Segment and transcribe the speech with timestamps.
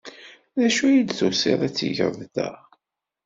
[0.59, 2.49] D acu ay d-tusiḍ ad t-tgeḍ da?